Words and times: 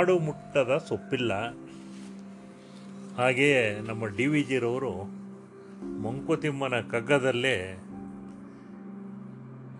ಮಾಡು 0.00 0.18
ಮುಟ್ಟದ 0.18 0.84
ಸೊಪ್ಪಿಲ್ಲ. 0.88 1.32
ಹಾಗೆಯೇ 3.16 3.80
ನಮ್ಮ 3.80 4.06
ಡಿ 4.06 4.26
ವಿ 4.26 4.42
ಜಿರವರು 4.42 4.92
ಮಂಕುತಿಮ್ಮನ 6.02 6.74
ಕಗ್ಗದಲ್ಲೇ 6.90 7.84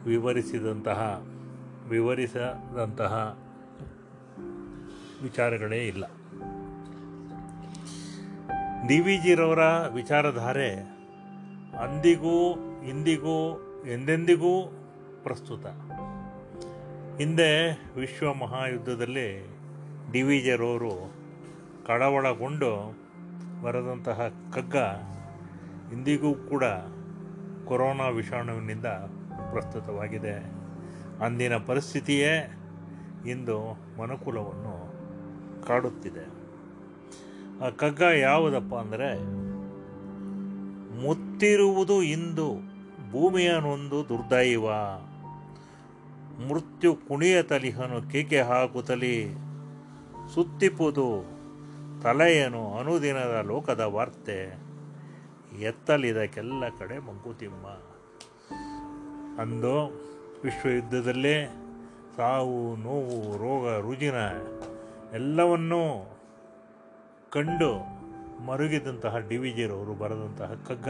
ವಿವರಿಸಿದಂತಹ, 0.04 1.22
ವಿವರಿಸದಂತಹ 1.88 3.38
ವಿಚಾರಗಳೇ 5.22 5.86
ಇಲ್ಲ. 5.86 6.04
ಡಿ 8.88 9.00
ವಿ 9.00 9.18
ಜಿರವರ 9.18 9.60
ವಿಚಾರಧಾರೆ 9.94 10.74
ಅಂದಿಗೂ 11.78 12.52
ಇಂದಿಗೂ 12.82 13.60
ಎಂದೆಂದಿಗೂ 13.92 14.72
ಪ್ರಸ್ತುತ. 15.22 15.66
ಹಿಂದೆ 17.18 17.82
ವಿಶ್ವ 18.00 18.34
ಮಹಾಯುದ್ಧದಲ್ಲಿ 18.34 19.59
ಡಿ 20.12 20.22
ವಿ 20.22 20.40
ಜಿರವರು 20.40 21.12
ಕಳವಳಗೊಂಡು 21.86 22.96
ಬರೆದಂತಹ 23.62 24.28
ಕಗ್ಗ 24.28 24.76
ಇಂದಿಗೂ 25.92 26.34
ಕೂಡ 26.34 26.64
ಕೊರೋನಾ 27.64 28.08
ವಿಷಾಣುವಿನಿಂದ 28.08 28.86
ಪ್ರಸ್ತುತವಾಗಿದೆ. 29.50 30.60
ಅಂದಿನ 31.24 31.56
ಪರಿಸ್ಥಿತಿಯೇ 31.56 32.58
ಇಂದು 33.26 33.58
ಮನುಕುಲವನ್ನು 34.00 34.76
ಕಾಡುತ್ತಿದೆ. 35.66 36.26
ಆ 37.66 37.70
ಕಗ್ಗ 37.70 38.02
ಯಾವುದಪ್ಪ 38.02 38.74
ಅಂದರೆ, 38.74 39.14
ಮುತ್ತಿರುವುದು 41.02 42.02
ಇಂದು 42.02 42.54
ಭೂಮಿಯನೊಂದು 43.10 44.08
ದುರ್ದೈವ. 44.08 44.66
ಮೃತ್ಯು 46.48 46.94
ಕುಣಿಯ 46.94 47.42
ತಲಿಹನು 47.42 48.10
ಕೇಕೆ 48.10 48.40
ಹಾಕುತ್ತಲಿ 48.40 49.49
ಸುತ್ತಿಪ್ಪುದು 50.34 51.24
ತಲೆಯನು 52.02 52.78
ಅನುದಿನದ 52.78 53.44
ಲೋಕದ 53.46 53.80
ವಾರ್ತೆ. 53.80 54.58
ಎತ್ತಲಿದಕ್ಕೆಲ್ಲ 55.60 56.68
ಕಡೆ 56.78 56.98
ಮಂಕುತಿಮ್ಮ. 56.98 57.66
ಅಂದು, 59.40 59.86
ವಿಶ್ವಯುದ್ಧದಲ್ಲೇ 60.44 61.54
ಸಾವು, 62.16 62.76
ನೋವು, 62.76 63.36
ರೋಗ, 63.36 63.80
ರುಜಿನ 63.80 64.14
ಎಲ್ಲವನ್ನೂ 65.14 66.16
ಕಂಡು 67.32 68.00
ಮರುಗಿದಂತಹ 68.46 69.18
ಡಿ 69.18 69.36
ವಿ 69.36 69.52
ಜಿರವರು 69.52 69.94
ಬರೆದಂತಹ 69.94 70.52
ಕಗ್ಗ. 70.66 70.88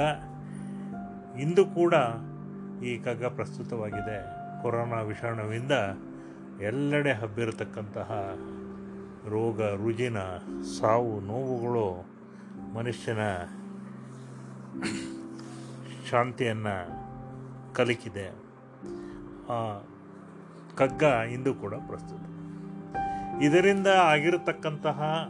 ಇಂದು 1.41 1.65
ಕೂಡ 1.67 1.95
ಈ 2.85 2.99
ಕಗ್ಗ 2.99 3.27
ಪ್ರಸ್ತುತವಾಗಿದೆ. 3.27 4.23
ಕೊರೋನಾ 4.63 5.01
ವಿಷಾಣುವಿಂದ 5.01 5.73
ಎಲ್ಲೆಡೆ 6.63 7.13
ಹಬ್ಬಿರತಕ್ಕಂತಹ 7.13 8.35
ರೋಗ, 9.29 9.63
ರುಜಿನ, 9.63 10.19
ಸಾವು, 10.79 11.21
ನೋವುಗಳು 11.21 12.07
ಮನುಷ್ಯನ 12.75 13.19
ಶಾಂತಿಯನ್ನು 16.11 17.01
ಕಲಿಕಿದೆ. 17.75 18.29
ಆ 19.51 19.79
ಕಗ್ಗ 20.77 21.03
ಇಂದು 21.03 21.55
ಕೂಡ 21.55 21.75
ಪ್ರಸ್ತುತ. 21.75 22.21
ಇದರಿಂದ 23.43 23.87
ಆಗಿರತಕ್ಕಂತಹ 23.87 25.29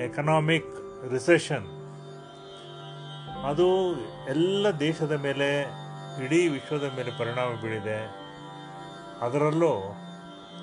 ಎಕನಾಮಿಕ್ 0.00 1.02
ರಿಸೆಷನ್ 1.12 1.82
ಅದು 3.48 3.92
ಎಲ್ಲ 4.28 4.66
ದೇಶದ 4.80 5.12
ಮೇಲೆ, 5.12 5.62
ಇಡೀ 6.24 6.48
ವಿಶ್ವದ 6.48 6.92
ಮೇಲೆ 6.96 7.18
ಪರಿಣಾಮ 7.18 7.62
ಬೀಳಿದೆ 7.62 8.22
ಅದರಲ್ಲೂ 9.20 9.96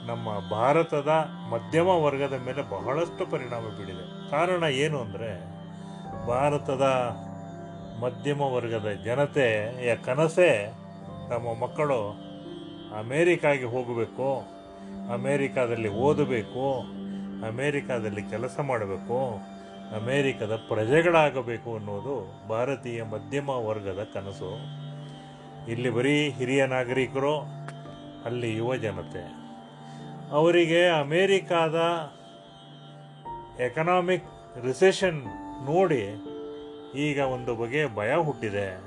ನಮ್ಮ 0.06 0.50
ಭಾರತದ 0.50 1.12
ಮಧ್ಯಮ 1.50 1.88
ವರ್ಗದ 1.88 2.34
ಮೇಲೆ 2.34 2.62
ಬಹಳಷ್ಟು 2.62 3.26
ಪರಿಣಾಮ 3.26 3.62
ಬೀಳಿದೆ 3.62 4.30
ಕಾರಣ 4.30 4.64
ಏನು 4.64 5.00
ಅಂದರೆ, 5.00 5.32
ಭಾರತದ 6.28 6.86
ಮಧ್ಯಮ 8.04 8.42
ವರ್ಗದ 8.42 8.92
ಜನತೆಯ 9.06 9.96
ಕನಸೇ 9.96 10.74
ನಮ್ಮ 11.30 11.64
ಮಕ್ಕಳು 11.64 12.00
ಅಮೇರಿಕಾಗೆ 12.98 13.64
ಹೋಗಬೇಕು, 13.64 14.30
ಅಮೇರಿಕಾದಲ್ಲಿ 15.14 15.90
ಓದಬೇಕು, 15.90 16.66
ಅಮೇರಿಕಾದಲ್ಲಿ 17.48 18.24
ಕೆಲಸ 18.24 18.60
ಮಾಡಬೇಕು, 18.60 19.20
ಅಮೇರಿಕದ 19.96 20.56
ಪ್ರಜೆಗಳಾಗಬೇಕು 20.56 21.76
ಅನ್ನೋದು 21.76 22.48
ಭಾರತೀಯ 22.50 23.04
ಮಧ್ಯಮ 23.04 23.50
ವರ್ಗದ 23.50 24.04
ಕನಸು. 24.14 24.52
ಇಲ್ಲಿ 25.72 25.90
ಬರೀ 25.90 26.30
ಹಿರಿಯ 26.30 26.66
ನಾಗರಿಕರು, 26.66 27.36
ಅಲ್ಲಿ 28.26 28.56
ಯುವ 28.56 28.76
ಜನತೆ. 28.76 29.39
ಅವರಿಗೆ 30.32 30.90
ಅಮೇರಿಕಾದ 30.90 31.76
ಎಕನಾಮಿಕ್ 33.62 34.26
ರಿಸೆಷನ್ 34.66 35.26
ನೋಡಿ 35.66 36.16
ಈಗ 36.96 37.20
ಒಂದು 37.20 37.56
ಬಗೆಯ 37.56 37.88
ಭಯ 37.88 38.16
ಹುಟ್ಟಿದೆ. 38.16 38.78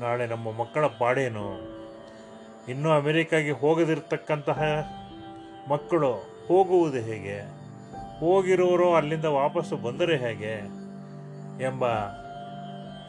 ನಾಳೆ 0.00 0.26
ನಮ್ಮ 0.26 0.52
ಮಕ್ಕಳ 0.60 0.86
ಪಾಡೇನು? 0.86 1.74
ಇನ್ನೂ 2.68 2.90
ಅಮೆರಿಕಾಗೆ 2.90 3.50
ಹೋಗದಿರ್ತಕ್ಕಂತಹ 3.50 4.62
ಮಕ್ಕಳು 5.68 6.12
ಹೋಗುವುದು 6.48 6.98
ಹೇಗೆ? 6.98 7.40
ಹೋಗಿರೋರು 8.20 8.94
ಅಲ್ಲಿಂದ 8.94 9.24
ವಾಪಸ್ಸು 9.24 9.76
ಬಂದರೆ 9.76 10.16
ಹೇಗೆ? 10.16 10.60
ಎಂಬ 11.62 11.84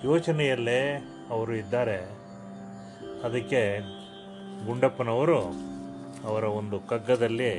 ಯೋಚನೆಯಲ್ಲೇ 0.05 1.11
ಅವರು 1.29 1.55
ಇದ್ದಾರೆ. 1.55 1.97
ಅದಕ್ಕೆ 3.23 3.79
ಗುಂಡಪ್ಪನವರು 4.65 5.74
ಅವರ 6.27 6.43
ಒಂದು 6.59 6.79
ಕಗ್ಗದಲ್ಲಿ 6.79 7.51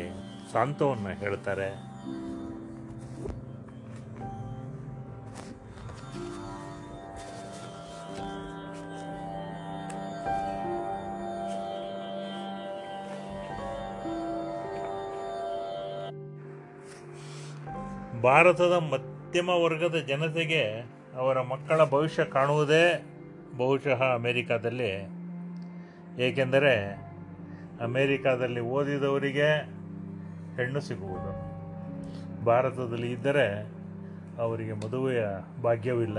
ಸಾಂತ್ವವನ್ನು 0.53 1.13
ಹೇಳ್ತಾರೆ. 1.19 1.69
ಭಾರತದ 18.23 18.77
ಮಧ್ಯಮ 18.93 19.49
ವರ್ಗದ 19.49 19.97
ಜನತೆಗೆ 20.09 20.63
ಅವರ 21.17 21.41
ಮಕ್ಕಳ 21.41 21.81
ಭವಿಷ್ಯ 21.85 22.25
ಕಾಣುವುದೇ 22.25 22.85
ಬಹುಶಃ 23.57 24.01
ಅಮೇರಿಕಾದಲ್ಲಿ, 24.15 24.93
ಏಕೆಂದರೆ 26.23 26.73
ಅಮೇರಿಕಾದಲ್ಲಿ 27.81 28.61
ಓದಿದವರಿಗೆ 28.61 29.49
ಹೆಣ್ಣು 30.57 30.81
ಸಿಗುವುದು. 30.81 31.33
ಭಾರತದಲ್ಲಿ 32.45 33.13
ಇದ್ದರೆ 33.13 33.47
ಅವರಿಗೆ 34.39 34.73
ಮದುವೆಯ 34.73 35.25
ಭಾಗ್ಯವಿಲ್ಲ, 35.63 36.19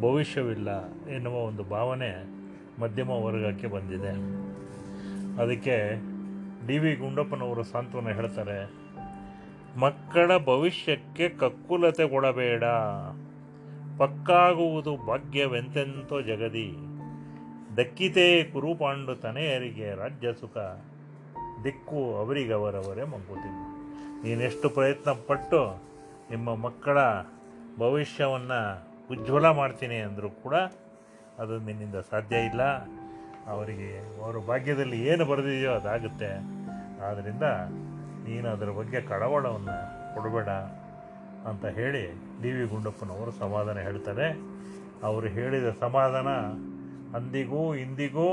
ಭವಿಷ್ಯವಿಲ್ಲ 0.00 0.70
ಎನ್ನುವ 1.08 1.34
ಒಂದು 1.34 1.64
ಭಾವನೆ 1.64 2.10
ಮಧ್ಯಮ 2.80 3.10
ವರ್ಗಕ್ಕೆ 3.10 3.66
ಬಂದಿದೆ. 3.66 4.12
ಅದಕ್ಕೆ 5.42 5.76
ಡಿ 6.66 6.78
ವಿ 6.78 6.94
ಗುಂಡಪ್ಪನವರು 6.94 7.62
ಸಾಂತ್ವನ 7.62 8.08
ಹೇಳ್ತಾರೆ, 8.08 8.58
ಮಕ್ಕಳ 9.80 10.30
ಭವಿಷ್ಯಕ್ಕೆ 10.38 11.28
ಕಕ್ಕುಲತೆ 11.28 12.08
ಕೊಡಬೇಡ. 12.08 12.64
ಪಕ್ಕಾಗುವುದು 13.98 14.96
ಭಾಗ್ಯವೆಂತೆಂತೋ 15.06 16.20
ಜಗದಿ. 16.20 16.68
ದಕ್ಕಿತೇ 17.76 18.44
ಕುರುಪಾಂಡು 18.44 19.14
ತನೆಯರಿಗೆ 19.14 19.94
ರಾಜ್ಯ 19.94 20.32
ಸುಖ, 20.32 20.56
ದಿಕ್ಕು 21.64 22.16
ಅವರಿಗವರವರೇ 22.16 23.04
ಮಂಕುತಿಮ್ಮ. 23.04 23.62
ನೀನೆಷ್ಟು 24.24 24.70
ಪ್ರಯತ್ನ 24.70 25.10
ಪಟ್ಟು 25.10 25.82
ನಿಮ್ಮ 26.30 26.54
ಮಕ್ಕಳ 26.54 26.98
ಭವಿಷ್ಯವನ್ನು 27.78 28.60
ಉಜ್ವಲ 29.10 29.50
ಮಾಡ್ತೀನಿ 29.50 29.96
ಅಂದರೂ 29.96 30.30
ಕೂಡ 30.30 30.54
ಅದು 31.38 31.58
ನಿನ್ನಿಂದ 31.58 31.96
ಸಾಧ್ಯ 32.10 32.36
ಇಲ್ಲ. 32.36 32.62
ಅವರಿಗೆ 33.46 34.22
ಅವರ 34.22 34.36
ಭಾಗ್ಯದಲ್ಲಿ 34.36 35.06
ಏನು 35.06 35.24
ಬರೆದಿದೆಯೋ 35.24 35.72
ಅದಾಗುತ್ತೆ. 35.72 36.30
ಆದ್ದರಿಂದ 37.06 37.42
ನೀನು 38.28 38.48
ಅದರ 38.48 38.70
ಬಗ್ಗೆ 38.70 39.00
ಕಳವಳವನ್ನು 39.00 39.76
ಕೊಡಬೇಡ 40.14 40.48
ಅಂತ 41.48 41.64
ಹೇಳಿ 41.66 42.04
ಡಿ 42.42 42.52
ವಿ 42.52 42.66
ಗುಂಡಪ್ಪನವರು 42.66 43.30
ಸಮಾಧಾನ 43.30 43.78
ಹೇಳ್ತಾರೆ. 43.78 44.28
ಅವರು 45.04 45.26
ಹೇಳಿದ 45.26 45.70
ಸಮಾಧಾನ 45.80 46.28
ಅಂದಿಗೂ 47.14 47.74
ಇಂದಿಗೂ 47.74 48.28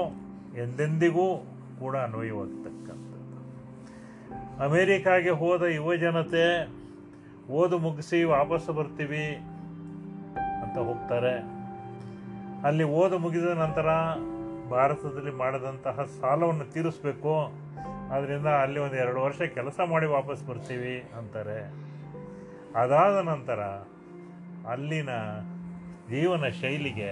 ಎಂದೆಂದಿಗೂ 0.57 1.27
ಕೂಡ 1.79 1.95
ಅನ್ವಯವಾಗ್ತಕ್ಕಂಥದ್ದು 1.97 3.07
ಅಮೇರಿಕಾಗೆ 4.63 5.29
ಹೋದ 5.29 5.61
ಯುವಜನತೆ, 5.61 6.45
ಓದು 7.51 7.77
ಮುಗಿಸಿ 7.77 8.23
ವಾಪಸ್ಸು 8.23 8.73
ಬರ್ತೀವಿ 8.73 9.25
ಅಂತ 10.63 10.77
ಹೋಗ್ತಾರೆ. 10.77 11.35
ಅಲ್ಲಿ 12.67 12.83
ಓದು 12.83 13.19
ಮುಗಿದ 13.19 13.43
ನಂತರ 13.43 13.87
ಭಾರತದಲ್ಲಿ 14.69 15.31
ಮಾಡಿದಂತಹ 15.31 16.05
ಸಾಲವನ್ನು 16.21 16.65
ತೀರಿಸಬೇಕು. 16.73 17.33
ಆದ್ದರಿಂದ 18.13 18.47
ಅಲ್ಲಿ 18.47 18.79
ಒಂದು 18.79 18.95
ಎರಡು 18.95 19.19
ವರ್ಷ 19.21 19.41
ಕೆಲಸ 19.41 19.79
ಮಾಡಿ 19.89 20.05
ವಾಪಸ್ 20.05 20.47
ಬರ್ತೀವಿ 20.47 20.95
ಅಂತಾರೆ. 21.17 21.59
ಅದಾದ 22.75 23.25
ನಂತರ 23.25 23.61
ಅಲ್ಲಿನ 24.71 25.09
ಜೀವನ 26.09 26.47
ಶೈಲಿಗೆ 26.61 27.11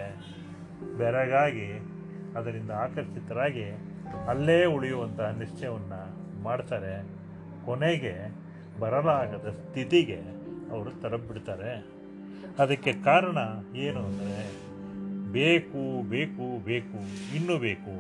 ಬೆರಗಾಗಿ 0.98 1.70
ಅದರಿಂದ 2.38 2.72
ಆಕರ್ಷಿತರಾಗಿ 2.72 3.68
ಅಲ್ಲೇ 4.28 4.66
ಉಳಿಯುವಂತಹ 4.66 5.30
ನಿಶ್ಚಯವನ್ನು 5.40 6.02
ಮಾಡ್ತಾರೆ. 6.44 6.94
ಕೊನೆಗೆ 7.66 8.16
ಬರಲಾಗದ 8.80 9.48
ಸ್ಥಿತಿಗೆ 9.50 10.20
ಅವರು 10.72 10.92
ತರಬಿಡ್ತಾರೆ 11.02 11.72
ಅದಕ್ಕೆ 12.60 12.92
ಕಾರಣ 12.94 13.40
ಏನು 13.76 14.00
ಅಂದರೆ, 14.00 14.40
ಬೇಕು 15.32 15.82
ಬೇಕು 16.10 16.46
ಬೇಕು, 16.66 17.00
ಇನ್ನೂ 17.36 17.56
ಬೇಕು, 17.58 17.96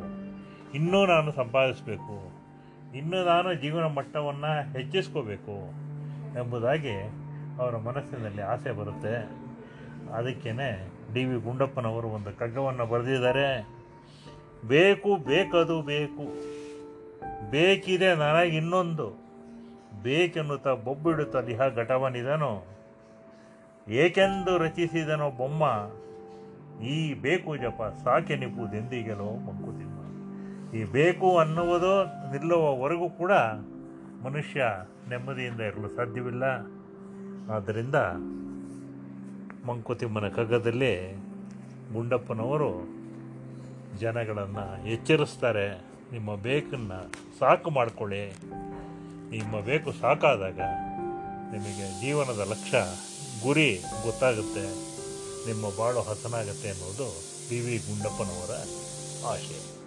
ಇನ್ನೂ 0.74 1.00
ನಾನು 1.06 1.32
ಸಂಪಾದಿಸಬೇಕು, 1.32 2.18
ಇನ್ನೂ 2.98 3.20
ನಾನು 3.24 3.50
ಜೀವನ 3.54 3.86
ಮಟ್ಟವನ್ನು 3.98 4.52
ಹೆಚ್ಚಿಸ್ಕೋಬೇಕು 4.72 5.58
ಎಂಬುದಾಗಿ 6.40 6.96
ಅವರ 7.60 7.76
ಮನಸ್ಸಿನಲ್ಲಿ 7.78 8.42
ಆಸೆ 8.42 8.72
ಬರುತ್ತೆ. 8.72 9.16
ಅದಕ್ಕೇ 10.14 10.52
ಡಿ 11.14 11.26
ವಿ 11.26 11.42
ಗುಂಡಪ್ಪನವರು 11.42 12.08
ಒಂದು 12.08 12.38
ಕಗ್ಗವನ್ನು 12.38 12.86
ಬರೆದಿದ್ದಾರೆ. 12.86 13.68
ಬೇಕು, 14.68 15.18
ಬೇಕದು 15.18 15.82
ಬೇಕು. 15.82 16.24
ಬೇಕಿದೆ 17.52 18.16
ನನಗೆ 18.16 18.58
ಇನ್ನೊಂದು. 18.58 19.30
ಬೇಕೆನ್ನುತ್ತಾ 20.04 20.74
ಬೊಬ್ಬಿಡುತ್ತ 20.74 21.36
ಲಿಹ 21.36 21.62
ಘಟವನಿದನು. 21.76 22.80
ಏಕೆಂದು 23.88 24.58
ರಚಿಸಿದನೋ 24.58 25.32
ಬೊಮ್ಮ. 25.32 25.64
ಈ 26.84 27.14
ಬೇಕು 27.14 27.58
ಜಪ 27.58 27.96
ಸಾಕೆ 28.04 28.36
ನಿಪುದೆಂದಿಗೆಲೋ 28.36 29.32
ಮಂಕುತಿಮ್ಮ. 29.38 30.00
ಈ 30.76 30.84
ಬೇಕು 30.84 31.38
ಅನ್ನುವುದು 31.38 32.04
ನಿಲ್ಲುವವರೆಗೂ 32.04 33.10
ಕೂಡ 33.10 33.32
ಮನುಷ್ಯ 34.24 34.64
ನೆಮ್ಮದಿಯಿಂದ 35.10 35.62
ಇರಲು 35.62 35.90
ಸಾಧ್ಯವಿಲ್ಲ. 35.90 36.44
ಆದ್ದರಿಂದ 37.52 37.96
ಮಂಕುತಿಮ್ಮನ 39.66 40.28
ಕಗ್ಗದಲ್ಲಿ 40.28 41.14
ಗುಂಡಪ್ಪನವರು 41.94 42.88
ಜನಗಳನ್ನು 44.00 44.88
ಎಚ್ಚರಿಸ್ತಾರೆ. 44.88 45.82
ನಿಮ್ಮ 46.12 46.36
ಬೇಕನ್ನು 46.36 47.12
ಸಾಕು 47.40 47.70
ಮಾಡಿಕೊಳ್ಳಿ. 47.70 48.30
ನಿಮ್ಮ 49.38 49.60
ಬೇಕು 49.60 49.92
ಸಾಕಾದಾಗ 49.92 50.60
ನಿಮಗೆ 51.52 52.02
ಜೀವನದ 52.02 52.40
ಲಕ್ಷ್ಯ 52.40 52.78
ಗುರಿ 53.44 53.84
ಗೊತ್ತಾಗುತ್ತೆ. 54.04 54.90
ನಿಮ್ಮ 55.48 55.78
ಬಾಳು 55.80 56.00
ಹಸನಾಗುತ್ತೆ 56.02 56.70
ಅನ್ನೋದು 56.70 57.24
ಪಿ 57.50 57.60
ವಿ 57.60 57.78
ಗುಂಡಪ್ಪನವರ 57.78 58.52
ಆಶಯ 59.28 59.79